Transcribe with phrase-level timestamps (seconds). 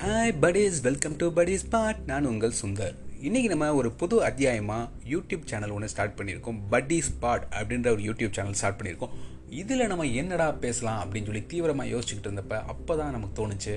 [0.00, 0.74] Hi buddies.
[0.86, 2.96] Welcome to buddies spot நான் உங்கள் சுந்தர்.
[3.26, 6.58] இன்றைக்கி நம்ம ஒரு புது அத்தியாயமாக யூடியூப் சேனல் ஒன்று ஸ்டார்ட் பண்ணியிருக்கோம்.
[6.72, 9.14] பட்டி ஸ்பாட் அப்படின்ற ஒரு யூடியூப் சேனல் ஸ்டார்ட் பண்ணியிருக்கோம்.
[9.60, 13.74] இதில் நம்ம என்னடா பேசலாம் அப்படின்னு சொல்லி தீவிரமாக யோசிச்சுக்கிட்டு இருந்தப்ப அப்போ தான் நமக்கு தோணுச்சு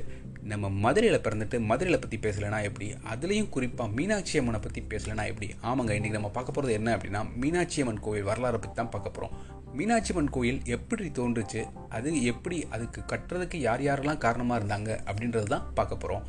[0.52, 2.88] நம்ம மதுரையில் பிறந்துட்டு மதுரையில் பற்றி பேசலைனா எப்படி?
[3.14, 5.50] அதுலேயும் குறிப்பாக மீனாட்சி அம்மனை பற்றி பேசலைனா எப்படி?
[5.70, 9.34] ஆமாங்க இன்றைக்கி நம்ம பார்க்க போகிறது என்ன அப்படின்னா மீனாட்சி அம்மன் கோவில் வரலாறை பற்றி தான் பார்க்க போகிறோம்
[9.74, 11.66] மீனாட்சி அம்மன் கோயில் எப்படி தோன்றுச்சு?
[11.90, 16.26] அது எப்படி அதுக்கு கட்டுறதுக்கு யார் யாரெல்லாம் காரணமாக இருந்தாங்க அப்படின்றது தான் பார்க்க போகிறோம்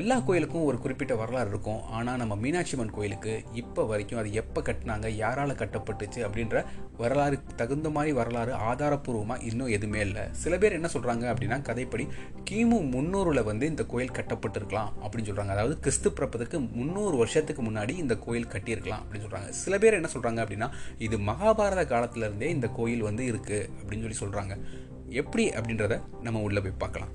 [0.00, 1.82] எல்லா கோயிலுக்கும் ஒரு குறிப்பிட்ட வரலாறு இருக்கும்.
[1.96, 6.62] ஆனால் நம்ம மீனாட்சி அம்மன் கோயிலுக்கு இப்போ வரைக்கும் அது எப்போ கட்டினாங்க யாரால் கட்டப்பட்டுச்சு அப்படின்ற
[7.02, 10.24] வரலாறு தகுந்த மாதிரி வரலாறு ஆதாரப்பூர்வமாக இன்னும் எதுவுமே இல்லை.
[10.42, 12.06] சில பேர் என்ன சொல்கிறாங்க அப்படின்னா கதைப்படி
[12.50, 18.16] கிமு முந்நூறில் வந்து இந்த கோயில் கட்டப்பட்டிருக்கலாம் அப்படின்னு சொல்கிறாங்க அதாவது கிறிஸ்து பிறப்பதற்கு முந்நூறு வருஷத்துக்கு முன்னாடி இந்த
[18.24, 20.70] கோயில் கட்டியிருக்கலாம் அப்படின்னு சொல்கிறாங்க சில பேர் என்ன சொல்கிறாங்க அப்படின்னா
[21.08, 24.56] இது மகாபாரத காலத்திலேருந்தே இந்த கோயில் வந்து இருக்குது அப்படின்னு சொல்லி சொல்கிறாங்க
[25.22, 25.96] எப்படி அப்படின்றத
[26.28, 27.14] நம்ம உள்ளே போய் பார்க்கலாம்.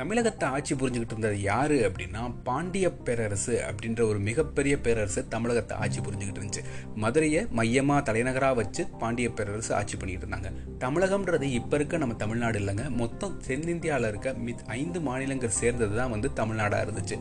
[0.00, 6.40] தமிழகத்தை ஆட்சி புரிஞ்சுக்கிட்டு இருந்தது யாரு அப்படின்னா பாண்டிய பேரரசு அப்படின்ற ஒரு மிகப்பெரிய பேரரசு தமிழகத்தை ஆட்சி புரிஞ்சுக்கிட்டு
[6.40, 6.62] இருந்துச்சு.
[6.94, 10.50] மதுரையை மையமாக தலைநகராக வச்சு பாண்டிய பேரரசு ஆட்சி பண்ணிக்கிட்டு இருந்தாங்க.
[10.84, 12.90] தமிழகம்ன்றது இப்போ இருக்க நம்ம தமிழ்நாடு இல்லைங்க.
[12.90, 17.18] மொத்தம் தென்னிந்தியாவில் இருக்க மித் ஐந்து மாநிலங்கள் சேர்ந்தது தான் வந்து தமிழ்நாடாக இருந்துச்சு.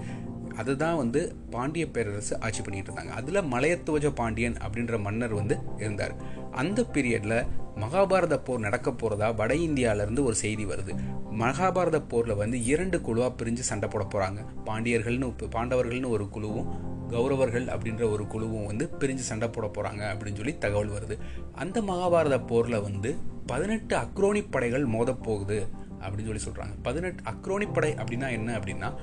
[0.56, 3.14] அதுதான் வந்து பாண்டிய பேரரசு ஆட்சி பண்ணிட்டு இருந்தாங்க.
[3.20, 6.16] அதில் மலையத்துவஜ பாண்டியன் அப்படின்ற மன்னர் வந்து இருந்தார்.
[6.52, 10.94] அந்த பீரியடில் மகாபாரத போர் நடக்க போகிறதா வட இந்தியாவிலேருந்து ஒரு செய்தி வருது.
[11.32, 18.12] மகாபாரத போரில் வந்து இரண்டு குழுவாக பிரிஞ்சு சண்டை போட போகிறாங்க பாண்டியர்கள்னு பாண்டவர்கள்னு ஒரு குழுவும் கௌரவர்கள் அப்படின்ற
[18.12, 21.18] ஒரு குழுவும் வந்து பிரிஞ்சு சண்டை போட போகிறாங்க அப்படின்னு சொல்லி தகவல் வருது.
[21.54, 25.68] அந்த மகாபாரத போரில் வந்து பதினெட்டு அக்ரோனி படைகள் மோதப்போகுது
[26.02, 28.94] அப்படின்னு சொல்லி சொல்கிறாங்க பதினெட்டு அக்ரோனி படை அப்படின்னா என்ன அப்படின்னா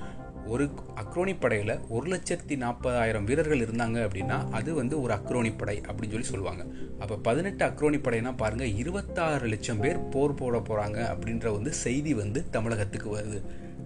[0.48, 0.64] ஒரு
[1.02, 6.30] அக்ரோனி படையில் ஒரு லட்சத்தி நாற்பதாயிரம் வீரர்கள் இருந்தாங்க அப்படின்னா அது வந்து ஒரு அக்ரோனி படை அப்படின்னு சொல்லி
[6.32, 6.64] சொல்லுவாங்க.
[6.98, 12.42] அப்போ பதினெட்டு அக்ரோனி படைனா பாருங்கள் இருபத்தாறு லட்சம் பேர் போர் போட போகிறாங்க அப்படின்ற வந்து செய்தி வந்து
[12.50, 13.40] தமிழகத்துக்கு வருது.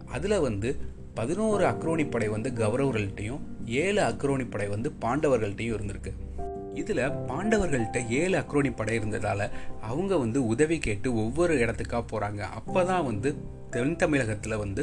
[0.06, 0.70] அதில் வந்து
[1.14, 6.12] பதினோரு அக்ரோனி படை வந்து கௌரவர்கள்ட்டையும் ஏழு அக்ரோனி படை வந்து பாண்டவர்கள்ட்டையும் இருந்திருக்கு.
[6.74, 9.46] இதில் பாண்டவர்கள்ட்ட ஏழு அக்ரோனி படை இருந்ததால்
[9.80, 13.30] அவங்க வந்து உதவி கேட்டு ஒவ்வொரு இடத்துக்காக போகிறாங்க அப்போ தான் வந்து
[13.70, 14.82] தென் தமிழகத்தில் வந்து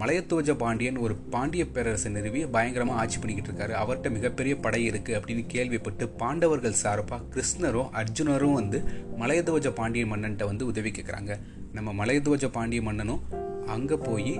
[0.00, 3.72] மலையத்துவஜ பாண்டியன் ஒரு பாண்டிய பேரரசை நிறுவி பயங்கரமாக ஆட்சி பண்ணிக்கிட்டு இருக்காரு.
[3.82, 8.78] அவர்கிட்ட மிகப்பெரிய படை இருக்குது அப்படின்னு கேள்விப்பட்டு பாண்டவர்கள் சார்பாக கிருஷ்ணரும் அர்ஜுனரும் வந்து
[9.18, 11.38] மலையத்துவஜ பாண்டிய மன்னன்ட்ட வந்து உதவி கேட்குறாங்க
[11.72, 13.22] நம்ம மலையத்துவஜ பாண்டிய மன்னனும்
[13.66, 14.32] அங்கே போய்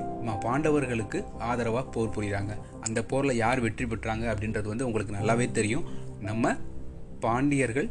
[0.45, 5.85] பாண்டவர்களுக்கு ஆதரவாக போர் புரிகிறாங்க அந்த போரில் யார் வெற்றி பெற்றாங்க அப்படின்றது வந்து உங்களுக்கு நல்லாவே தெரியும்.
[6.21, 6.57] நம்ம
[7.21, 7.91] பாண்டியர்கள்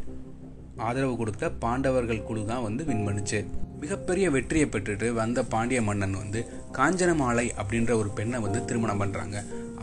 [0.88, 3.40] ஆதரவு கொடுத்த பாண்டவர்கள் குழு தான் வந்து வின் பண்ணுச்சு.
[3.84, 6.40] மிகப்பெரிய வெற்றியை பெற்றுட்டு வந்த பாண்டிய மன்னன் வந்து
[6.78, 9.38] காஞ்சனமாலை அப்படின்ற ஒரு பெண்ணை வந்து திருமணம் பண்ணுறாங்க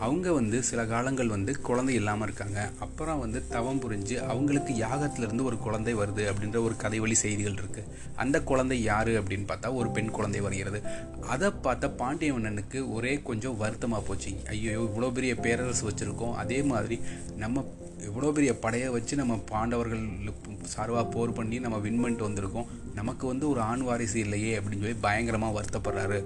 [0.05, 2.59] அவங்க வந்து சில காலங்கள் வந்து குழந்தை இல்லாமல் இருக்காங்க.
[2.85, 7.89] அப்புறம் வந்து தவம் புரிஞ்சு அவங்களுக்கு யாகத்திலிருந்து ஒரு குழந்தை வருது அப்படின்ற ஒரு கதை வழி செய்திகள் இருக்குது
[8.23, 10.81] அந்த குழந்தை யார் அப்படின்னு பார்த்தா ஒரு பெண் குழந்தை வருகிறது.
[11.33, 14.33] அதை பார்த்த பாண்டிய மன்னனுக்கு ஒரே கொஞ்சம் வருத்தமாக போச்சு.
[14.53, 16.37] ஐயோ இவ்வளோ பெரிய பேரரசு வச்சுருக்கோம்.
[16.43, 16.97] அதே மாதிரி
[17.43, 17.65] நம்ம
[18.05, 20.03] இவ்வளோ பெரிய படையை வச்சு நம்ம பாண்டவர்கள்
[20.73, 22.69] சார்பாக போர் பண்ணி நம்ம வின் பண்ணிட்டு வந்திருக்கோம்.
[22.99, 26.19] நமக்கு வந்து ஒரு ஆண் வாரிசு இல்லையே அப்படின்னு சொல்லி பயங்கரமாக வருத்தப்படுறாரு.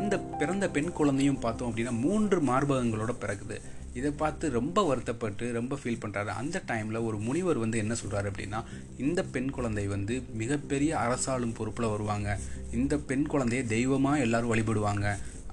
[0.00, 3.58] அந்த பிறந்த பெண் குழந்தையும் பார்த்தோம் அப்படின்னா மூன்று மார்பகங்களோட பிறகுது
[3.98, 8.60] இதை பார்த்து ரொம்ப வருத்தப்பட்டு ரொம்ப ஃபீல் பண்ணுறாரு அந்த டைமில் ஒரு முனிவர் வந்து என்ன சொல்கிறாரு அப்படின்னா
[9.04, 12.28] இந்த பெண் குழந்தை வந்து மிகப்பெரிய அரசாளும் பொறுப்பில் வருவாங்க.
[12.72, 15.06] இந்த பெண் குழந்தையை தெய்வமாக எல்லாரும் வழிபடுவாங்க.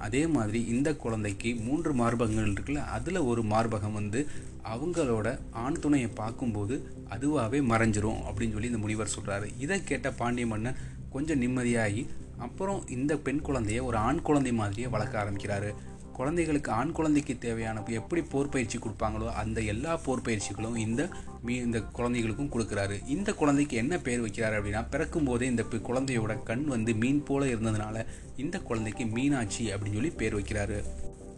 [0.05, 4.21] அதே மாதிரி இந்த குழந்தைக்கு மூன்று மார்பகங்கள் இருக்குல்ல அதில் ஒரு மார்பகம் வந்து
[4.63, 6.75] அவங்களோட ஆண் துணையை பார்க்கும்போது
[7.09, 10.77] அதுவாகவே மறைஞ்சிரும் அப்படின்னு சொல்லி இந்த முனிவர் சொல்கிறாரு இதை கேட்ட பாண்டிய மன்னன்
[11.09, 12.07] கொஞ்சம் நிம்மதியாகி
[12.37, 15.73] அப்புறம் இந்த பெண் குழந்தைய ஒரு ஆண் குழந்தை மாதிரியே வளர்க்க ஆரம்பிக்கிறாரு.
[16.13, 21.09] குழந்தைகளுக்கு ஆண் குழந்தைக்கு தேவையான எப்படி போர் பயிற்சி கொடுப்பாங்களோ அந்த எல்லா போர் பயிற்சிகளும் இந்த
[21.41, 23.07] மீ இந்த குழந்தைகளுக்கும் கொடுக்குறாரு.
[23.07, 28.05] இந்த குழந்தைக்கு என்ன பேர் வைக்கிறாரு அப்படின்னா பிறக்கும் போதே இந்த குழந்தையோட கண் வந்து மீன் போல இருந்ததுனால
[28.37, 30.83] இந்த குழந்தைக்கு மீனாட்சி அப்படின்னு சொல்லி பேர் வைக்கிறாரு.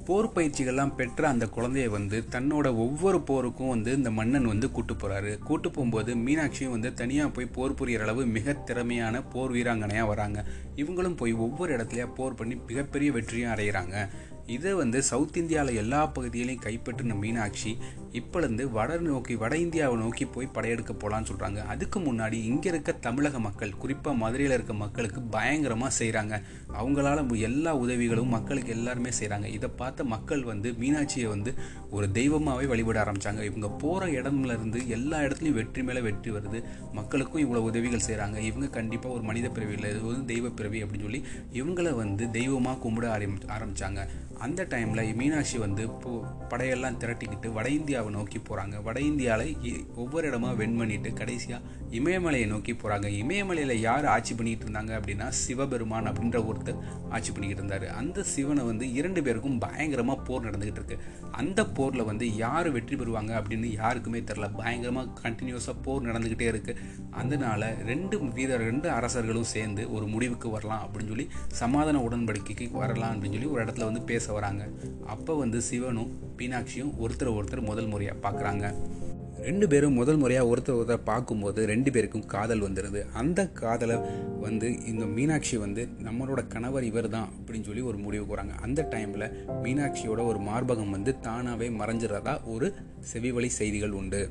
[0.05, 5.37] போர் பயிற்சிகள்லாம் பெற்ற அந்த குழந்தைய வந்து தன்னோட ஒவ்வொரு போருக்கும் வந்து இந்த மன்னன் வந்து கூட்டு போகிறாரு
[5.39, 10.45] கூட்டு போகும்போது மீனாட்சியும் வந்து தனியாக போய் போர் புரியிற அளவு மிக திறமையான போர் வீராங்கனையாக வராங்க.
[10.75, 14.09] இவங்களும் போய் ஒவ்வொரு இடத்துலையா போர் பண்ணி மிகப்பெரிய வெற்றியும் அடைகிறாங்க
[14.47, 17.77] இதை வந்து சவுத் இந்தியாவில் எல்லா பகுதியிலையும் கைப்பற்றின மீனாட்சி
[18.11, 23.39] இப்போலேருந்து வட நோக்கி வட இந்தியாவை நோக்கி போய் படையெடுக்க போகலான்னு சொல்கிறாங்க அதுக்கு முன்னாடி இங்கே இருக்க தமிழக
[23.39, 26.41] மக்கள் குறிப்பாக மதுரையில் இருக்க மக்களுக்கு பயங்கரமாக செய்கிறாங்க
[26.73, 31.53] அவங்களால எல்லா உதவிகளும் மக்களுக்கு எல்லாருமே செய்கிறாங்க இதை பார்த்த மக்கள் வந்து மீனாட்சியை வந்து
[31.89, 36.63] ஒரு தெய்வமாகவே வழிபட ஆரம்பித்தாங்க இவங்க போகிற இடம்லேருந்து எல்லா இடத்துலையும் வெற்றி மேலே வெற்றி வருது.
[36.93, 41.01] மக்களுக்கும் இவ்வளோ உதவிகள் செய்கிறாங்க இவங்க கண்டிப்பாக ஒரு மனித பிறவி இல்லை இது வந்து தெய்வ பிறவி அப்படின்னு
[41.01, 44.09] சொல்லி இவங்கள வந்து தெய்வமாக கும்பிட ஆரம்பி ஆரம்பித்தாங்க
[44.39, 46.11] அந்த டைமில் மீனாட்சி வந்து போ
[46.49, 52.73] படையெல்லாம் திரட்டிக்கிட்டு வட இந்தியாவை நோக்கி போகிறாங்க வட இந்தியாவில் ஒவ்வொரு இடமா வென் பண்ணிட்டு கடைசியாக இமயமலையை நோக்கி
[52.73, 57.87] போகிறாங்க இமயமலையில் யார் ஆட்சி பண்ணிக்கிட்டு இருந்தாங்க அப்படின்னா சிவபெருமான் அப்படின்ற ஒருத்தர் ஆட்சி பண்ணிக்கிட்டு இருந்தார்.
[57.97, 60.97] அந்த சிவனை வந்து இரண்டு பேருக்கும் பயங்கரமாக போர் நடந்துக்கிட்டு இருக்கு.
[61.31, 66.81] அந்த போரில் வந்து யார் வெற்றி பெறுவாங்க அப்படின்னு யாருக்குமே தெரில பயங்கரமாக கண்டினியூஸாக போர் நடந்துக்கிட்டே இருக்குது
[67.11, 73.33] அதனால ரெண்டு வீரர் ரெண்டு அரசர்களும் சேர்ந்து ஒரு முடிவுக்கு வரலாம் அப்படின்னு சொல்லி சமாதான உடன்படிக்கைக்கு வரலாம் அப்படின்னு
[73.33, 74.63] சொல்லி ஒரு இடத்துல வந்து பேச வராங்க
[75.05, 78.73] அப்போ வந்து சிவனும் மீனாட்சியும் ஒருத்தர் ஒருத்தர் முதல் முறையாக பார்க்குறாங்க
[79.39, 83.97] ரெண்டு பேரும் முதல் முறையாக ஒருத்தர் ஒருத்தர் பார்க்கும்போது ரெண்டு பேருக்கும் காதல் வந்துடுது அந்த காதலை
[84.39, 89.31] வந்து இந்த மீனாட்சி வந்து நம்மளோட கணவர் இவர் தான் அப்படின்னு சொல்லி ஒரு முடிவுக்கு வராங்க அந்த டைமில்
[89.63, 92.73] மீனாட்சியோட ஒரு மார்பகம் வந்து தானாகவே மறைஞ்சிடறதா ஒரு
[93.13, 94.29] செவிவழி செய்திகள் உண்டு.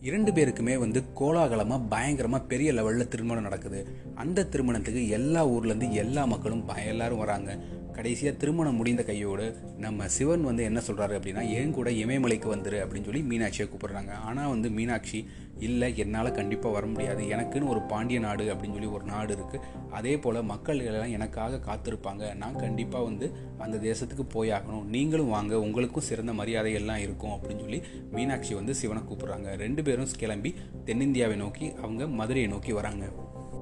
[0.00, 3.86] இரண்டு பேருக்குமே வந்து கோலாகலமாக பயங்கரமாக பெரிய லெவலில் திருமணம் நடக்குது.
[4.14, 7.58] அந்த திருமணத்துக்கு எல்லா ஊர்லேருந்து எல்லா மக்களும் பய எல்லாரும் வராங்க.
[8.00, 9.46] கடைசியாக திருமணம் முடிந்த கையோடு
[9.84, 14.12] நம்ம சிவன் வந்து என்ன சொல்கிறாரு அப்படின்னா என் கூட இமயமலைக்கு வந்துரு அப்படின்னு சொல்லி மீனாட்சியை கூப்பிடுறாங்க.
[14.28, 15.18] ஆனால் வந்து மீனாட்சி
[15.66, 17.22] இல்லை என்னால் கண்டிப்பாக வர முடியாது.
[17.34, 19.66] எனக்குன்னு ஒரு பாண்டிய நாடு அப்படின்னு சொல்லி ஒரு நாடு இருக்குது
[19.98, 22.34] அதே போல் மக்கள் எல்லாம் எனக்காக காத்திருப்பாங்க.
[22.42, 23.28] நான் கண்டிப்பாக வந்து
[23.64, 25.60] அந்த தேசத்துக்கு போயாகணும் நீங்களும் வாங்க.
[25.66, 27.82] உங்களுக்கும் சிறந்த மரியாதை எல்லாம் இருக்கும் அப்படின்னு சொல்லி
[28.12, 29.50] மீனாட்சி வந்து சிவனை கூப்பிட்றாங்க.
[29.64, 30.52] ரெண்டு பேரும் கிளம்பி
[30.88, 33.06] தென்னிந்தியாவை நோக்கி அவங்க மதுரையை நோக்கி வராங்க.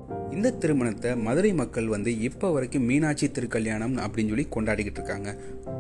[0.08, 5.30] இந்த திருமணத்தை மதுரை மக்கள் வந்து இப்போ வரைக்கும் மீனாட்சி திருக்கல்யாணம் அப்படின்னு சொல்லி கொண்டாடிக்கிட்டு இருக்காங்க.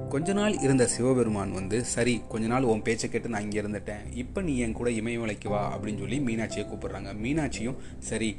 [0.08, 4.04] கொஞ்ச நாள் இருந்த சிவபெருமான் வந்து சரி கொஞ்ச நாள் உன் பேச்சை கேட்டு நான் இங்கே இருந்துட்டேன்.
[4.14, 7.12] இப்போ நீ என் கூட இமயமலைக்கு வா அப்படின்னு சொல்லி மீனாட்சியை கூப்பிடுறாங்க.
[7.24, 8.36] மீனாட்சியும் சரி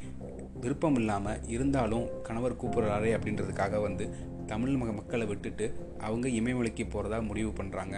[0.60, 4.06] விருப்பம் இல்லாமல் இருந்தாலும் கணவர் கூப்பிடுறாரே அப்படின்றதுக்காக வந்து
[4.46, 5.66] தமிழ் மக மக்களை விட்டுட்டு
[6.00, 7.96] அவங்க இமயமலைக்கு போகிறதா முடிவு பண்ணுறாங்க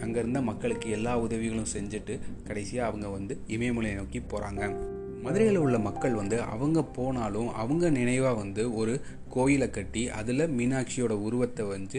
[0.00, 4.92] அங்கே இருந்த மக்களுக்கு எல்லா உதவிகளும் செஞ்சுட்டு கடைசியாக அவங்க வந்து இமயமலையை நோக்கி போகிறாங்க
[5.24, 8.94] மதுரையில் உள்ள மக்கள் வந்து அவங்க போனாலும் அவங்க நினைவாக வந்து ஒரு
[9.28, 11.98] கோயிலை கட்டி அதில் மீனாட்சியோட உருவத்தை வந்து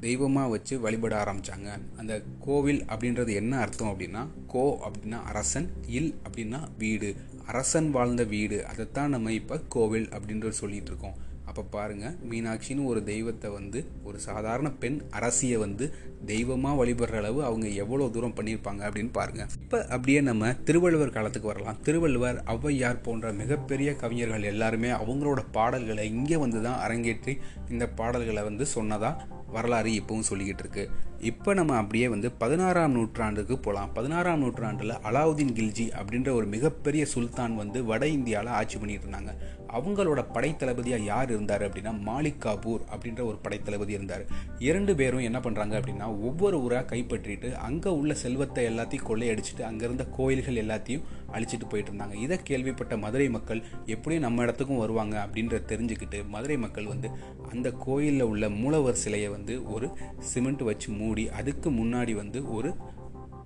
[0.00, 2.14] தெய்வமாக வச்சு வழிபட ஆரம்பித்தாங்க அந்த
[2.46, 5.68] கோவில் அப்படின்றது என்ன அர்த்தம் அப்படின்னா கோ அப்படின்னா அரசன்
[5.98, 7.10] இல் அப்படின்னா வீடு.
[7.46, 8.58] அரசன் வாழ்ந்த வீடு.
[8.66, 11.16] அதைத்தான் நம்ம இப்போ கோவில் அப்படின்றது சொல்லிகிட்டு இருக்கோம்.
[11.54, 15.84] அப்போ பாருங்கள் மீனாட்சின்னு ஒரு தெய்வத்தை வந்து ஒரு சாதாரண பெண் அரசியை வந்து
[16.26, 21.78] தெய்வமாக வழிபடுற அளவு அவங்க எவ்வளோ தூரம் பண்ணியிருப்பாங்க அப்படின்னு பாருங்கள் இப்போ அப்படியே நம்ம திருவள்ளுவர் காலத்துக்கு வரலாம்.
[21.82, 27.34] திருவள்ளுவர் ஔவையார் போன்ற மிகப்பெரிய கவிஞர்கள் எல்லாருமே அவங்களோட பாடல்களை இங்கே வந்து தான் அரங்கேற்றி
[27.68, 30.84] இந்த பாடல்களை வந்து சொன்னதாக வரலாறு இப்போவும் சொல்லிக்கிட்டு இருக்கு
[31.20, 37.54] இப்போ நம்ம அப்படியே வந்து பதினாறாம் நூற்றாண்டுக்கு போகலாம் பதினாறாம் நூற்றாண்டில் அலாவுதீன் கில்ஜி அப்படின்ற ஒரு மிகப்பெரிய சுல்தான்
[37.56, 39.32] வந்து வட இந்தியாவில் ஆட்சி பண்ணிட்டு இருந்தாங்க
[39.74, 44.24] அவங்களோட படைத்தளபதியாக யார் இருந்தார் அப்படின்னா மாலிக் காபூர் அப்படின்ற ஒரு படைத்தளபதி இருந்தார்.
[44.58, 50.06] இரண்டு பேரும் என்ன பண்ணுறாங்க அப்படின்னா ஒவ்வொரு ஊராக கைப்பற்றிட்டு அங்கே உள்ள செல்வத்தை எல்லாத்தையும் கொள்ளையடிச்சிட்டு அங்கே இருந்த
[50.16, 56.20] கோயில்கள் எல்லாத்தையும் அழிச்சிட்டு போயிட்டு இருந்தாங்க இதை கேள்விப்பட்ட மதுரை மக்கள் எப்படியும் நம்ம இடத்துக்கும் வருவாங்க அப்படின்ற தெரிஞ்சுக்கிட்டு
[56.28, 57.10] மதுரை மக்கள் வந்து
[57.52, 59.88] அந்த கோயிலில் உள்ள மூலவர் சிலையை வந்து ஒரு
[60.32, 62.72] சிமெண்ட் வச்சு மூடி அதுக்கு முன்னாடி வந்து ஒரு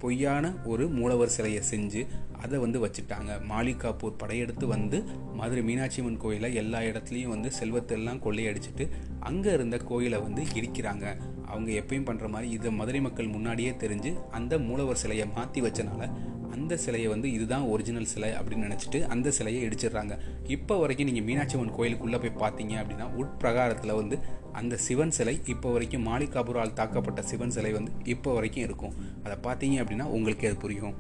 [0.03, 2.01] பொய்யான ஒரு மூலவர் சிலையை செஞ்சு
[2.43, 3.31] அதை வந்து வச்சுட்டாங்க.
[3.49, 4.99] மாலிகாப்பூர் படையெடுத்து வந்து
[5.35, 8.85] மதுரை மீனாட்சி அம்மன் கோயிலை எல்லா இடத்துலையும் வந்து செல்வத்தெல்லாம் கொள்ளையடிச்சிட்டு
[9.21, 11.07] அங்கே இருந்த கோயிலை வந்து இடிக்கிறாங்க.
[11.47, 16.03] அவங்க எப்பயும் பண்ணுற மாதிரி இதை மதுரை மக்கள் முன்னாடியே தெரிஞ்சு அந்த மூலவர் சிலையை மாற்றி வச்சனால
[16.51, 20.17] அந்த சிலையை வந்து இதுதான் ஒரிஜினல் சிலை அப்படின்னு நினச்சிட்டு அந்த சிலையை இடிச்சிடுறாங்க.
[20.57, 24.19] இப்போ வரைக்கும் நீங்கள் மீனாட்சி அம்மன் கோயிலுக்குள்ளே போய் பார்த்தீங்க அப்படின்னா உட்பிரகாரத்தில் வந்து
[24.53, 28.95] அந்த சிவன் சிலை இப்போ வரைக்கும் மாலிகாபுரால் தாக்கப்பட்ட சிவன் சிலை வந்து இப்போ வரைக்கும் இருக்கும்.
[29.25, 30.97] அதை பார்த்தீங்க அப்படின்னா உங்களுக்கே அது புரியும்.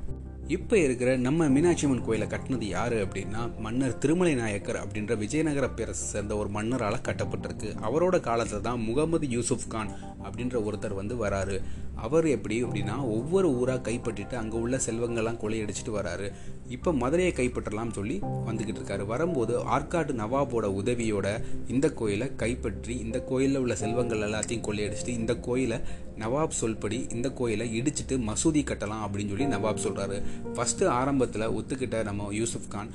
[0.56, 6.06] இப்போ இருக்கிற நம்ம மீனாட்சி அம்மன் கோயிலை கட்டினது யார் அப்படின்னா மன்னர் திருமலை நாயக்கர் அப்படின்ற விஜயநகர பேரரசை
[6.12, 7.70] சேர்ந்த ஒரு மன்னரால் கட்டப்பட்டிருக்கு.
[7.88, 9.90] அவரோட காலத்தில் தான் முகமது யூசுப் கான்
[10.24, 11.58] அப்படின்ற ஒருத்தர் வந்து வராரு.
[12.06, 16.28] அவர் எப்படி அப்படின்னா ஒவ்வொரு ஊராக கைப்பற்றிட்டு அங்கே உள்ள செல்வங்கள்லாம் கொலையடிச்சிட்டு வராரு.
[16.76, 18.18] இப்போ மதுரையை கைப்பற்றலாம்னு சொல்லி
[18.48, 19.06] வந்துக்கிட்டு இருக்காரு.
[19.12, 21.28] வரும்போது ஆற்காடு நவாபோட உதவியோட
[21.74, 25.80] இந்த கோயிலை கைப்பற்றி இந்த கோயிலில் உள்ள செல்வங்கள் எல்லாத்தையும் கொள்ளையடிச்சிட்டு இந்த கோயிலை
[26.18, 30.22] நவாப் சொல்படி இந்த கோயிலை இடிச்சிட்டு மசூதி கட்டலாம் அப்படின்னு சொல்லி நவாப் சொல்கிறாரு
[30.54, 32.90] ஃபஸ்ட்டு ஆரம்பத்தில் ஒத்துக்கிட்ட நம்ம யூசுப் கான்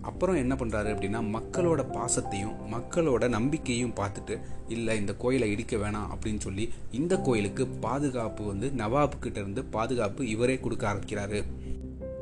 [0.00, 4.34] அப்புறம் என்ன பண்ணுறாரு அப்படின்னா மக்களோட பாசத்தையும் மக்களோட நம்பிக்கையும் பார்த்துட்டு
[4.68, 10.58] இல்லை இந்த கோயிலை இடிக்க வேணாம் அப்படின்னு சொல்லி இந்த கோயிலுக்கு பாதுகாப்பு வந்து நவாப்கிட்ட இருந்து பாதுகாப்பு இவரே
[10.60, 11.40] கொடுக்க ஆரம்பிக்கிறாரு.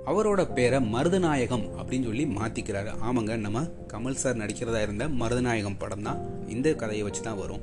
[0.07, 6.49] அவரோட பேரை மருதநாயகம் அப்படின்னு சொல்லி மாற்றிக்கிறாரு ஆமாங்க நம்ம கமல் சார் நடிக்கிறதா இருந்த மருதநாயகம் படம் தான்
[6.49, 7.63] இந்த கதையை வச்சு தான் வரும்.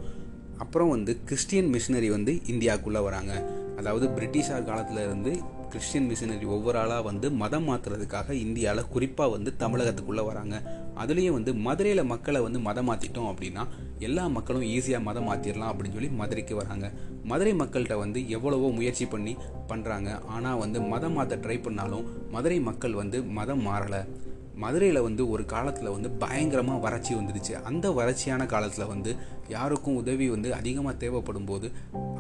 [0.63, 3.33] அப்புறம் வந்து கிறிஸ்டியன் மிஷினரி வந்து இந்தியாவுக்குள்ளே வராங்க.
[3.79, 5.31] அதாவது பிரிட்டிஷார் காலத்தில் இருந்து
[5.73, 10.55] கிறிஸ்டியன் மிஷினரி ஒவ்வொரு ஆளாக வந்து மதம் மாற்றுறதுக்காக இந்தியாவில் குறிப்பாக வந்து தமிழகத்துக்குள்ளே வராங்க.
[11.01, 13.63] அதுலேயும் வந்து மதுரையில் மக்களை வந்து மதம் மாற்றிட்டோம் அப்படின்னா
[14.07, 16.87] எல்லா மக்களும் ஈஸியாக மதம் மாற்றிடலாம் அப்படின்னு சொல்லி மதுரைக்கு வராங்க.
[17.31, 19.35] மதுரை மக்கள்கிட்ட வந்து எவ்வளவோ முயற்சி பண்ணி
[19.71, 24.01] பண்ணுறாங்க ஆனால் வந்து மதம் மாற்ற ட்ரை பண்ணாலும் மதுரை மக்கள் வந்து மதம் மாறலை.
[24.63, 27.53] மதுரையில் வந்து ஒரு காலத்தில் வந்து பயங்கரமாக வறட்சி வந்துடுச்சு.
[27.69, 29.11] அந்த வறட்சியான காலத்தில் வந்து
[29.55, 31.67] யாருக்கும் உதவி வந்து அதிகமாக தேவைப்படும் போது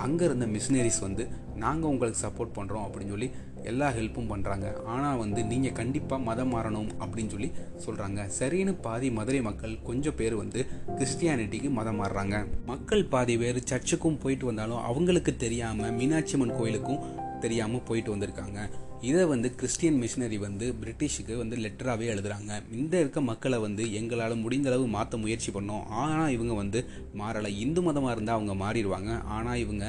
[0.05, 1.23] அங்கே இருந்த மிஷினரிஸ் வந்து
[1.63, 3.29] நாங்கள் உங்களுக்கு சப்போர்ட் பண்ணுறோம் அப்படின்னு சொல்லி
[3.71, 7.49] எல்லா ஹெல்ப்பும் பண்ணுறாங்க ஆனால் வந்து நீங்கள் கண்டிப்பாக மதம் மாறணும் அப்படின்னு சொல்லி
[7.85, 10.61] சொல்கிறாங்க சரின்னு பாதி மதுரை மக்கள் கொஞ்சம் பேர் வந்து
[10.97, 12.37] கிறிஸ்டியானிட்டிக்கு மதம் மாறுறாங்க.
[12.71, 17.03] மக்கள் பாதி பேர் சர்ச்சுக்கும் போயிட்டு வந்தாலும் அவங்களுக்கு தெரியாமல் மீனாட்சி அம்மன் கோயிலுக்கும்
[17.45, 18.61] தெரியாமல் போயிட்டு வந்திருக்காங்க.
[19.09, 22.51] இதை வந்து கிறிஸ்டியன் மிஷினரி வந்து பிரிட்டிஷுக்கு வந்து லெட்டராகவே எழுதுறாங்க.
[22.79, 25.85] இந்த இருக்க மக்களை வந்து எங்களால் முடிந்த அளவு மாற்ற முயற்சி பண்ணோம்.
[26.01, 26.79] ஆனால் இவங்க வந்து
[27.21, 27.51] மாறலை.
[27.63, 29.13] இந்து மதமாக இருந்தால் அவங்க மாறிடுவாங்க.
[29.37, 29.85] ஆனால் இவங்க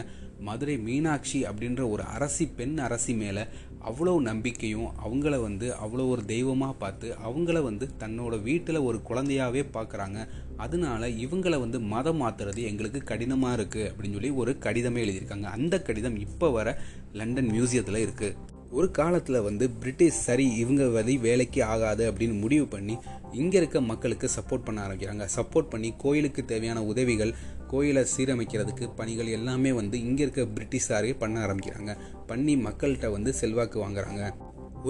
[0.47, 3.43] மதுரை மீனாட்சி அப்படின்ற ஒரு அரசி பெண் அரசி மேலே
[3.91, 10.19] அவ்வளோ நம்பிக்கையும் அவங்கள வந்து அவ்வளோ ஒரு தெய்வமாக பார்த்து அவங்கள வந்து தன்னோட வீட்டில் ஒரு குழந்தையாகவே பார்க்குறாங்க.
[10.65, 15.49] அதனால இவங்கள வந்து மதம் மாற்றுறது எங்களுக்கு கடினமாக இருக்குது அப்படின்னு சொல்லி ஒரு கடிதமே எழுதியிருக்காங்க.
[15.59, 16.77] அந்த கடிதம் இப்போ வர
[17.21, 22.99] லண்டன் மியூசியத்தில் இருக்குது ஒரு காலத்தில் வந்து பிரிட்டிஷ் சரி இவங்க வந்து வேலைக்கு ஆகாது அப்படின்னு முடிவு பண்ணி
[23.33, 25.29] இங்கே இருக்க மக்களுக்கு சப்போர்ட் பண்ண ஆரம்பிக்கிறாங்க.
[25.37, 27.35] சப்போர்ட் பண்ணி கோயிலுக்கு தேவையான உதவிகள்
[27.67, 31.99] கோயிலை சீரமைக்கிறதுக்கு பணிகள் எல்லாமே வந்து இங்கே இருக்க பிரிட்டிஷாரே பண்ண ஆரம்பிக்கிறாங்க.
[32.27, 34.25] பண்ணி மக்கள்கிட்ட வந்து செல்வாக்கு வாங்குறாங்க.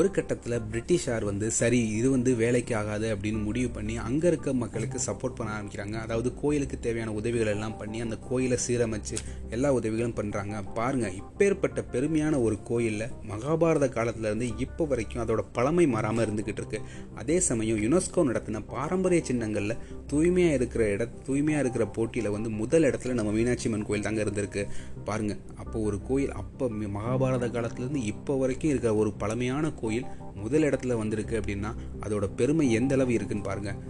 [0.01, 4.99] ஒரு கட்டத்தில் பிரிட்டிஷார் வந்து சரி இது வந்து வேலைக்கு ஆகாது அப்படின்னு முடிவு பண்ணி அங்கே இருக்க மக்களுக்கு
[5.07, 5.97] சப்போர்ட் பண்ண ஆரம்பிக்கிறாங்க.
[6.05, 9.17] அதாவது கோயிலுக்கு தேவையான உதவிகள் எல்லாம் பண்ணி அந்த கோயிலை சீரமைச்சு
[9.57, 16.25] எல்லா உதவிகளும் பண்ணுறாங்க பாருங்கள் இப்பேற்பட்ட பெருமையான ஒரு கோயிலில் மகாபாரத காலத்துலேருந்து இப்போ வரைக்கும் அதோட பழமை மாறாமல்
[16.27, 16.81] இருந்துக்கிட்டு இருக்கு.
[17.23, 19.77] அதே சமயம் யுனெஸ்கோ நடத்தின பாரம்பரிய சின்னங்களில்
[20.13, 24.65] தூய்மையாக இருக்கிற இட தூய்மையாக இருக்கிற போட்டியில் வந்து முதல் இடத்துல நம்ம மீனாட்சி அம்மன் கோயில் தாங்க இருந்திருக்கு.
[25.11, 26.65] பாருங்கள் அப்போ ஒரு கோயில் அப்போ
[26.99, 32.95] மகாபாரத காலத்துலேருந்து இப்போ வரைக்கும் இருக்கிற ஒரு பழமையான கோயில் முதல் இடத்துல வந்திருக்கு அப்படின்னா அதோட பெருமை எந்த
[32.95, 33.81] அளவு இருக்குன்னு பாருங்கள்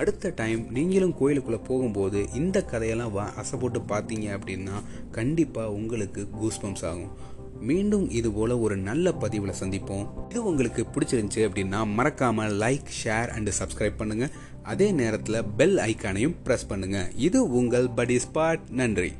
[0.00, 4.76] அடுத்த டைம் நீங்களும் கோயிலுக்குள்ளே போகும்போது இந்த கதையெல்லாம் வா அசை போட்டு பார்த்தீங்க அப்படின்னா
[5.10, 7.12] கண்டிப்பாக உங்களுக்கு கூஸ்பம்ஸ் ஆகும்.
[7.60, 10.06] மீண்டும் இது போல ஒரு நல்ல பதிவில் சந்திப்போம்.
[10.28, 16.68] இது உங்களுக்கு பிடிச்சிருந்துச்சு அப்படின்னா மறக்காமல் லைக் ஷேர் அண்டு சப்ஸ்கிரைப் பண்ணுங்கள் அதே நேரத்தில் பெல் ஐக்கானையும் ப்ரெஸ்
[16.68, 19.12] பண்ணுங்கள் இது உங்கள் படி ஸ்பாட் நன்றி.